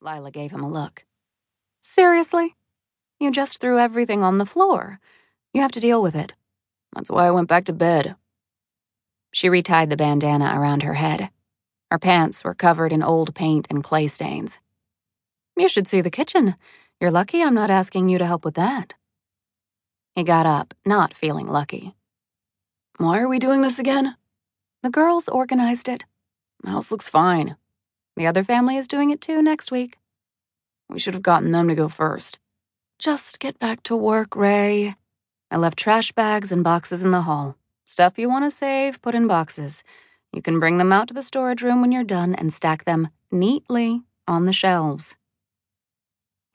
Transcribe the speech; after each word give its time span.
Lila 0.00 0.30
gave 0.30 0.50
him 0.50 0.62
a 0.62 0.68
look. 0.68 1.04
Seriously? 1.80 2.56
You 3.18 3.30
just 3.30 3.60
threw 3.60 3.78
everything 3.78 4.22
on 4.22 4.38
the 4.38 4.46
floor. 4.46 5.00
You 5.52 5.62
have 5.62 5.72
to 5.72 5.80
deal 5.80 6.02
with 6.02 6.14
it. 6.14 6.34
That's 6.94 7.10
why 7.10 7.26
I 7.26 7.30
went 7.30 7.48
back 7.48 7.64
to 7.64 7.72
bed. 7.72 8.16
She 9.32 9.48
retied 9.48 9.90
the 9.90 9.96
bandana 9.96 10.52
around 10.54 10.82
her 10.82 10.94
head. 10.94 11.30
Her 11.90 11.98
pants 11.98 12.44
were 12.44 12.54
covered 12.54 12.92
in 12.92 13.02
old 13.02 13.34
paint 13.34 13.66
and 13.70 13.82
clay 13.82 14.06
stains. 14.06 14.58
You 15.56 15.68
should 15.68 15.88
see 15.88 16.00
the 16.00 16.10
kitchen. 16.10 16.54
You're 17.00 17.10
lucky 17.10 17.42
I'm 17.42 17.54
not 17.54 17.70
asking 17.70 18.08
you 18.08 18.18
to 18.18 18.26
help 18.26 18.44
with 18.44 18.54
that. 18.54 18.94
He 20.14 20.22
got 20.24 20.46
up, 20.46 20.74
not 20.84 21.14
feeling 21.14 21.46
lucky. 21.46 21.94
Why 22.98 23.20
are 23.20 23.28
we 23.28 23.38
doing 23.38 23.62
this 23.62 23.78
again? 23.78 24.16
The 24.82 24.90
girls 24.90 25.28
organized 25.28 25.88
it. 25.88 26.04
The 26.62 26.70
house 26.70 26.90
looks 26.90 27.08
fine. 27.08 27.56
The 28.18 28.26
other 28.26 28.42
family 28.42 28.76
is 28.76 28.88
doing 28.88 29.10
it 29.10 29.20
too 29.20 29.40
next 29.40 29.70
week. 29.70 29.96
We 30.90 30.98
should 30.98 31.14
have 31.14 31.22
gotten 31.22 31.52
them 31.52 31.68
to 31.68 31.76
go 31.76 31.88
first. 31.88 32.40
Just 32.98 33.38
get 33.38 33.60
back 33.60 33.84
to 33.84 33.94
work, 33.94 34.34
Ray. 34.34 34.96
I 35.52 35.56
left 35.56 35.78
trash 35.78 36.10
bags 36.10 36.50
and 36.50 36.64
boxes 36.64 37.00
in 37.00 37.12
the 37.12 37.22
hall. 37.22 37.56
Stuff 37.84 38.18
you 38.18 38.28
want 38.28 38.44
to 38.44 38.50
save, 38.50 39.00
put 39.02 39.14
in 39.14 39.28
boxes. 39.28 39.84
You 40.32 40.42
can 40.42 40.58
bring 40.58 40.78
them 40.78 40.92
out 40.92 41.06
to 41.08 41.14
the 41.14 41.22
storage 41.22 41.62
room 41.62 41.80
when 41.80 41.92
you're 41.92 42.02
done 42.02 42.34
and 42.34 42.52
stack 42.52 42.86
them 42.86 43.06
neatly 43.30 44.02
on 44.26 44.46
the 44.46 44.52
shelves. 44.52 45.14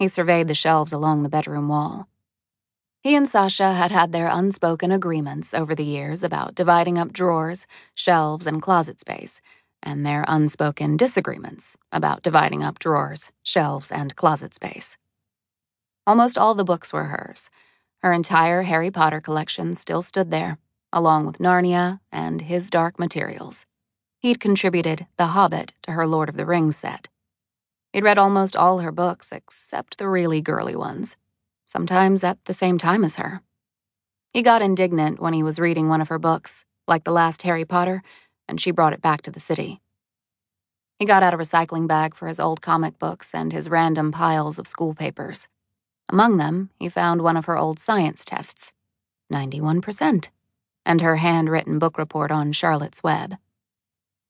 He 0.00 0.08
surveyed 0.08 0.48
the 0.48 0.56
shelves 0.56 0.92
along 0.92 1.22
the 1.22 1.28
bedroom 1.28 1.68
wall. 1.68 2.08
He 3.04 3.14
and 3.14 3.28
Sasha 3.28 3.72
had 3.72 3.92
had 3.92 4.10
their 4.10 4.26
unspoken 4.26 4.90
agreements 4.90 5.54
over 5.54 5.76
the 5.76 5.84
years 5.84 6.24
about 6.24 6.56
dividing 6.56 6.98
up 6.98 7.12
drawers, 7.12 7.66
shelves, 7.94 8.48
and 8.48 8.60
closet 8.60 8.98
space, 8.98 9.40
and 9.82 10.04
their 10.04 10.24
unspoken 10.28 10.96
disagreements 10.96 11.76
about 11.90 12.22
dividing 12.22 12.62
up 12.62 12.78
drawers, 12.78 13.32
shelves, 13.42 13.90
and 13.90 14.16
closet 14.16 14.54
space. 14.54 14.96
Almost 16.06 16.36
all 16.36 16.54
the 16.54 16.64
books 16.64 16.92
were 16.92 17.04
hers. 17.04 17.50
Her 17.98 18.12
entire 18.12 18.62
Harry 18.62 18.90
Potter 18.90 19.20
collection 19.20 19.74
still 19.74 20.02
stood 20.02 20.30
there, 20.30 20.58
along 20.92 21.26
with 21.26 21.38
Narnia 21.38 22.00
and 22.10 22.42
his 22.42 22.70
Dark 22.70 22.98
Materials. 22.98 23.64
He'd 24.18 24.40
contributed 24.40 25.06
The 25.16 25.28
Hobbit 25.28 25.74
to 25.82 25.92
her 25.92 26.06
Lord 26.06 26.28
of 26.28 26.36
the 26.36 26.46
Rings 26.46 26.76
set. 26.76 27.08
He'd 27.92 28.04
read 28.04 28.18
almost 28.18 28.56
all 28.56 28.78
her 28.78 28.92
books 28.92 29.32
except 29.32 29.98
the 29.98 30.08
really 30.08 30.40
girly 30.40 30.74
ones, 30.74 31.16
sometimes 31.64 32.24
at 32.24 32.44
the 32.46 32.54
same 32.54 32.78
time 32.78 33.04
as 33.04 33.16
her. 33.16 33.42
He 34.32 34.42
got 34.42 34.62
indignant 34.62 35.20
when 35.20 35.34
he 35.34 35.42
was 35.42 35.58
reading 35.58 35.88
one 35.88 36.00
of 36.00 36.08
her 36.08 36.18
books, 36.18 36.64
like 36.88 37.04
the 37.04 37.12
last 37.12 37.42
Harry 37.42 37.64
Potter, 37.64 38.02
and 38.52 38.60
she 38.60 38.70
brought 38.70 38.92
it 38.92 39.00
back 39.00 39.22
to 39.22 39.30
the 39.30 39.40
city. 39.40 39.80
He 40.98 41.06
got 41.06 41.22
out 41.22 41.32
a 41.32 41.38
recycling 41.38 41.88
bag 41.88 42.14
for 42.14 42.28
his 42.28 42.38
old 42.38 42.60
comic 42.60 42.98
books 42.98 43.34
and 43.34 43.50
his 43.50 43.70
random 43.70 44.12
piles 44.12 44.58
of 44.58 44.66
school 44.66 44.92
papers. 44.92 45.48
Among 46.10 46.36
them, 46.36 46.68
he 46.78 46.90
found 46.90 47.22
one 47.22 47.38
of 47.38 47.46
her 47.46 47.56
old 47.56 47.78
science 47.78 48.26
tests 48.26 48.74
91%, 49.32 50.28
and 50.84 51.00
her 51.00 51.16
handwritten 51.16 51.78
book 51.78 51.96
report 51.96 52.30
on 52.30 52.52
Charlotte's 52.52 53.02
Web. 53.02 53.38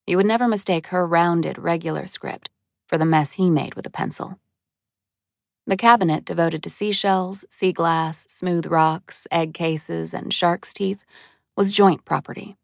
You 0.06 0.18
would 0.18 0.26
never 0.26 0.46
mistake 0.46 0.86
her 0.86 1.04
rounded, 1.04 1.58
regular 1.58 2.06
script 2.06 2.48
for 2.86 2.96
the 2.96 3.04
mess 3.04 3.32
he 3.32 3.50
made 3.50 3.74
with 3.74 3.86
a 3.86 3.90
pencil. 3.90 4.38
The 5.66 5.76
cabinet 5.76 6.24
devoted 6.24 6.62
to 6.62 6.70
seashells, 6.70 7.44
sea 7.50 7.72
glass, 7.72 8.24
smooth 8.28 8.66
rocks, 8.66 9.26
egg 9.32 9.52
cases, 9.52 10.14
and 10.14 10.32
shark's 10.32 10.72
teeth 10.72 11.04
was 11.56 11.72
joint 11.72 12.04
property. 12.04 12.56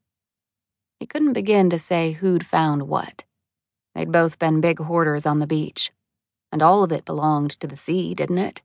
He 0.98 1.06
couldn't 1.06 1.32
begin 1.32 1.70
to 1.70 1.78
say 1.78 2.12
who'd 2.12 2.46
found 2.46 2.88
what. 2.88 3.24
They'd 3.94 4.12
both 4.12 4.38
been 4.38 4.60
big 4.60 4.78
hoarders 4.80 5.26
on 5.26 5.38
the 5.38 5.46
beach, 5.46 5.92
and 6.50 6.62
all 6.62 6.82
of 6.82 6.92
it 6.92 7.04
belonged 7.04 7.52
to 7.60 7.66
the 7.66 7.76
sea, 7.76 8.14
didn't 8.14 8.38
it? 8.38 8.62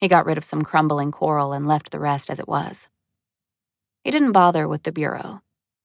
He 0.00 0.08
got 0.08 0.26
rid 0.26 0.38
of 0.38 0.44
some 0.44 0.62
crumbling 0.62 1.10
coral 1.10 1.52
and 1.52 1.66
left 1.66 1.90
the 1.90 2.00
rest 2.00 2.30
as 2.30 2.38
it 2.38 2.48
was. 2.48 2.88
He 4.04 4.10
didn't 4.10 4.32
bother 4.32 4.68
with 4.68 4.84
the 4.84 4.92
bureau. 4.92 5.42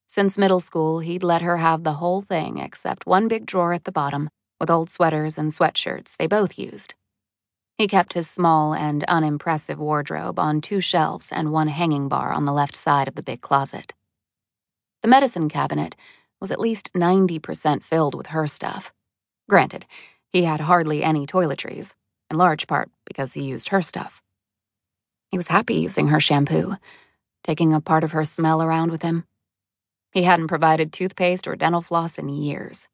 Since 0.07 0.37
middle 0.37 0.59
school, 0.59 0.99
he'd 0.99 1.23
let 1.23 1.41
her 1.41 1.57
have 1.57 1.83
the 1.83 1.93
whole 1.93 2.21
thing 2.21 2.59
except 2.59 3.07
one 3.07 3.27
big 3.27 3.45
drawer 3.45 3.73
at 3.73 3.85
the 3.85 3.91
bottom 3.91 4.29
with 4.59 4.69
old 4.69 4.89
sweaters 4.89 5.37
and 5.37 5.49
sweatshirts 5.49 6.15
they 6.17 6.27
both 6.27 6.57
used. 6.57 6.93
He 7.77 7.87
kept 7.87 8.13
his 8.13 8.29
small 8.29 8.73
and 8.73 9.03
unimpressive 9.05 9.79
wardrobe 9.79 10.37
on 10.37 10.61
two 10.61 10.79
shelves 10.79 11.29
and 11.31 11.51
one 11.51 11.67
hanging 11.67 12.07
bar 12.07 12.31
on 12.31 12.45
the 12.45 12.53
left 12.53 12.75
side 12.75 13.07
of 13.07 13.15
the 13.15 13.23
big 13.23 13.41
closet. 13.41 13.93
The 15.03 15.09
medicine 15.09 15.49
cabinet 15.49 15.97
was 16.39 16.49
at 16.49 16.61
least 16.61 16.93
90% 16.93 17.83
filled 17.83 18.15
with 18.15 18.27
her 18.27 18.47
stuff. 18.47 18.93
Granted, 19.49 19.85
he 20.29 20.45
had 20.45 20.61
hardly 20.61 21.03
any 21.03 21.27
toiletries, 21.27 21.93
in 22.31 22.37
large 22.37 22.67
part 22.67 22.89
because 23.05 23.33
he 23.33 23.43
used 23.43 23.69
her 23.69 23.81
stuff. 23.81 24.21
He 25.29 25.37
was 25.37 25.49
happy 25.49 25.75
using 25.75 26.07
her 26.07 26.21
shampoo, 26.21 26.77
taking 27.43 27.73
a 27.73 27.81
part 27.81 28.05
of 28.05 28.13
her 28.13 28.23
smell 28.23 28.61
around 28.61 28.91
with 28.91 29.01
him. 29.01 29.25
He 30.13 30.23
hadn't 30.23 30.47
provided 30.47 30.93
toothpaste 30.93 31.47
or 31.47 31.57
dental 31.57 31.81
floss 31.81 32.17
in 32.17 32.29
years. 32.29 32.87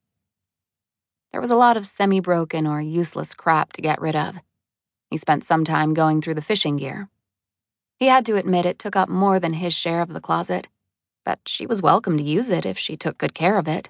There 1.32 1.42
was 1.42 1.52
a 1.52 1.56
lot 1.56 1.78
of 1.78 1.86
semi 1.86 2.20
broken 2.20 2.66
or 2.66 2.82
useless 2.82 3.36
crap 3.36 3.72
to 3.74 3.84
get 3.84 4.02
rid 4.02 4.16
of. 4.16 4.40
He 5.12 5.18
spent 5.18 5.44
some 5.44 5.64
time 5.64 5.94
going 5.94 6.22
through 6.22 6.36
the 6.36 6.42
fishing 6.42 6.78
gear. 6.78 7.08
He 7.98 8.08
had 8.08 8.26
to 8.26 8.36
admit 8.36 8.66
it 8.66 8.80
took 8.80 8.96
up 8.96 9.10
more 9.10 9.40
than 9.40 9.54
his 9.54 9.76
share 9.76 10.02
of 10.02 10.14
the 10.14 10.22
closet, 10.22 10.70
but 11.26 11.40
she 11.46 11.66
was 11.66 11.82
welcome 11.82 12.18
to 12.18 12.24
use 12.24 12.50
it 12.50 12.66
if 12.66 12.78
she 12.78 12.98
took 12.98 13.18
good 13.18 13.34
care 13.34 13.58
of 13.58 13.68
it. 13.68 13.90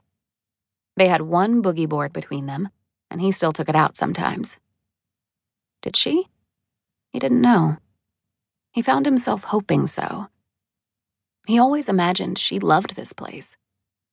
They 0.98 1.08
had 1.08 1.22
one 1.22 1.62
boogie 1.64 1.88
board 1.88 2.14
between 2.14 2.46
them, 2.46 2.70
and 3.10 3.22
he 3.22 3.32
still 3.32 3.54
took 3.54 3.70
it 3.70 3.76
out 3.76 3.98
sometimes. 3.98 4.58
Did 5.82 5.96
she? 5.96 6.28
He 7.12 7.20
didn't 7.20 7.42
know. 7.42 7.78
He 8.72 8.82
found 8.82 9.06
himself 9.06 9.46
hoping 9.46 9.88
so. 9.88 10.28
He 11.48 11.58
always 11.58 11.90
imagined 11.90 12.38
she 12.38 12.60
loved 12.60 12.96
this 12.96 13.14
place 13.14 13.56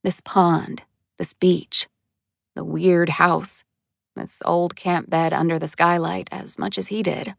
this 0.02 0.20
pond, 0.20 0.84
this 1.18 1.32
beach, 1.32 1.88
the 2.54 2.62
weird 2.62 3.08
house, 3.08 3.64
this 4.14 4.40
old 4.44 4.76
camp 4.76 5.10
bed 5.10 5.32
under 5.32 5.58
the 5.58 5.66
skylight 5.66 6.28
as 6.30 6.58
much 6.58 6.78
as 6.78 6.86
he 6.86 7.02
did. 7.02 7.34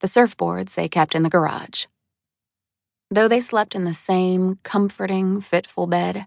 The 0.00 0.08
surfboards 0.08 0.74
they 0.74 0.88
kept 0.88 1.14
in 1.14 1.22
the 1.22 1.30
garage. 1.30 1.86
Though 3.12 3.28
they 3.28 3.42
slept 3.42 3.74
in 3.74 3.84
the 3.84 3.92
same 3.92 4.58
comforting, 4.62 5.42
fitful 5.42 5.86
bed, 5.86 6.24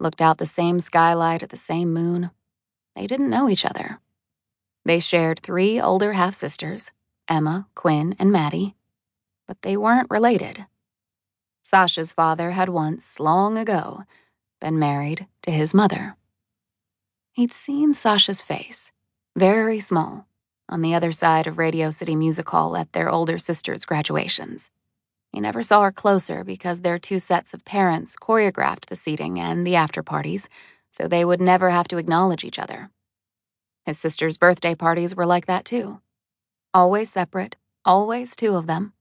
looked 0.00 0.22
out 0.22 0.38
the 0.38 0.46
same 0.46 0.80
skylight 0.80 1.42
at 1.42 1.50
the 1.50 1.58
same 1.58 1.92
moon, 1.92 2.30
they 2.96 3.06
didn't 3.06 3.28
know 3.28 3.50
each 3.50 3.66
other. 3.66 4.00
They 4.86 4.98
shared 4.98 5.40
three 5.40 5.78
older 5.78 6.14
half 6.14 6.34
sisters 6.34 6.90
Emma, 7.28 7.68
Quinn, 7.74 8.16
and 8.18 8.32
Mattie, 8.32 8.74
but 9.46 9.60
they 9.60 9.76
weren't 9.76 10.08
related. 10.08 10.64
Sasha's 11.62 12.12
father 12.12 12.52
had 12.52 12.70
once, 12.70 13.20
long 13.20 13.58
ago, 13.58 14.04
been 14.58 14.78
married 14.78 15.26
to 15.42 15.50
his 15.50 15.74
mother. 15.74 16.16
He'd 17.32 17.52
seen 17.52 17.92
Sasha's 17.92 18.40
face, 18.40 18.90
very 19.36 19.80
small, 19.80 20.26
on 20.66 20.80
the 20.80 20.94
other 20.94 21.12
side 21.12 21.46
of 21.46 21.58
Radio 21.58 21.90
City 21.90 22.16
Music 22.16 22.48
Hall 22.48 22.74
at 22.74 22.94
their 22.94 23.10
older 23.10 23.38
sister's 23.38 23.84
graduations. 23.84 24.70
He 25.32 25.40
never 25.40 25.62
saw 25.62 25.82
her 25.82 25.92
closer 25.92 26.44
because 26.44 26.82
their 26.82 26.98
two 26.98 27.18
sets 27.18 27.54
of 27.54 27.64
parents 27.64 28.16
choreographed 28.16 28.86
the 28.86 28.96
seating 28.96 29.40
and 29.40 29.66
the 29.66 29.76
after 29.76 30.02
parties, 30.02 30.46
so 30.90 31.08
they 31.08 31.24
would 31.24 31.40
never 31.40 31.70
have 31.70 31.88
to 31.88 31.96
acknowledge 31.96 32.44
each 32.44 32.58
other. 32.58 32.90
His 33.86 33.98
sister's 33.98 34.36
birthday 34.36 34.74
parties 34.74 35.16
were 35.16 35.26
like 35.26 35.46
that 35.46 35.64
too. 35.64 36.00
Always 36.74 37.10
separate, 37.10 37.56
always 37.84 38.36
two 38.36 38.56
of 38.56 38.66
them. 38.66 38.92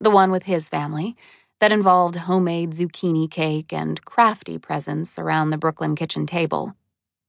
The 0.00 0.10
one 0.10 0.30
with 0.30 0.44
his 0.44 0.68
family, 0.68 1.16
that 1.60 1.72
involved 1.72 2.16
homemade 2.16 2.72
zucchini 2.72 3.30
cake 3.30 3.72
and 3.72 4.02
crafty 4.04 4.58
presents 4.58 5.18
around 5.18 5.50
the 5.50 5.58
Brooklyn 5.58 5.96
kitchen 5.96 6.26
table, 6.26 6.74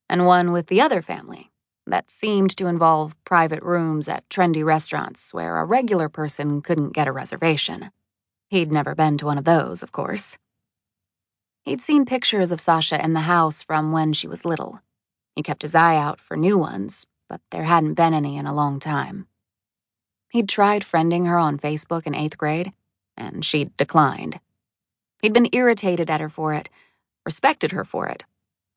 and 0.10 0.26
one 0.26 0.52
with 0.52 0.68
the 0.68 0.82
other 0.82 1.02
family, 1.02 1.52
that 1.88 2.12
seemed 2.12 2.56
to 2.58 2.68
involve 2.68 3.16
private 3.24 3.64
rooms 3.64 4.08
at 4.08 4.28
trendy 4.30 4.64
restaurants 4.64 5.34
where 5.34 5.58
a 5.58 5.66
regular 5.66 6.10
person 6.10 6.62
couldn't 6.62 6.94
get 6.94 7.08
a 7.08 7.12
reservation. 7.12 7.92
He'd 8.52 8.72
never 8.72 8.94
been 8.94 9.18
to 9.18 9.26
one 9.26 9.40
of 9.40 9.46
those, 9.46 9.82
of 9.82 9.92
course. 9.92 10.38
He'd 11.64 11.82
seen 11.82 12.06
pictures 12.06 12.52
of 12.52 12.62
Sasha 12.62 13.04
in 13.04 13.14
the 13.14 13.22
house 13.22 13.64
from 13.64 13.92
when 13.92 14.14
she 14.14 14.28
was 14.28 14.46
little 14.46 14.82
he 15.36 15.44
kept 15.44 15.62
his 15.62 15.76
eye 15.76 15.98
out 15.98 16.20
for 16.20 16.36
new 16.36 16.58
ones, 16.58 17.08
but 17.30 17.42
there 17.52 17.64
hadn't 17.64 17.94
been 17.94 18.14
any 18.14 18.38
in 18.38 18.46
a 18.46 18.54
long 18.54 18.80
time. 18.80 19.28
He'd 20.30 20.50
tried 20.50 20.84
friending 20.84 21.28
her 21.28 21.38
on 21.38 21.58
Facebook 21.58 22.06
in 22.06 22.16
eighth 22.16 22.38
grade, 22.38 22.74
and 23.18 23.44
she'd 23.44 23.76
declined. 23.78 24.40
He'd 25.22 25.34
been 25.34 25.50
irritated 25.52 26.10
at 26.10 26.22
her 26.22 26.30
for 26.30 26.54
it, 26.54 26.70
respected 27.26 27.72
her 27.72 27.84
for 27.84 28.08
it, 28.08 28.26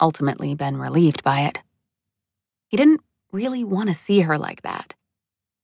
ultimately 0.00 0.54
been 0.54 0.76
relieved 0.76 1.22
by 1.22 1.40
it. 1.40 1.62
He 2.68 2.76
didn't 2.76 3.02
really 3.32 3.64
want 3.64 3.88
to 3.88 3.94
see 3.94 4.20
her 4.20 4.38
like 4.38 4.62
that. 4.62 4.94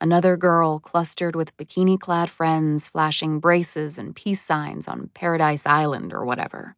Another 0.00 0.36
girl 0.36 0.78
clustered 0.78 1.36
with 1.36 1.56
bikini 1.58 2.00
clad 2.00 2.30
friends 2.30 2.88
flashing 2.88 3.38
braces 3.38 3.98
and 3.98 4.16
peace 4.16 4.40
signs 4.40 4.88
on 4.88 5.10
Paradise 5.12 5.66
Island 5.66 6.14
or 6.14 6.24
whatever. 6.24 6.74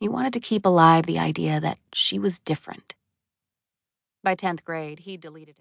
He 0.00 0.08
wanted 0.08 0.32
to 0.32 0.40
keep 0.40 0.64
alive 0.64 1.04
the 1.04 1.18
idea 1.18 1.60
that 1.60 1.78
she 1.92 2.18
was 2.18 2.38
different. 2.38 2.94
By 4.24 4.34
10th 4.34 4.64
grade, 4.64 5.00
he 5.00 5.16
deleted 5.16 5.50
it. 5.50 5.54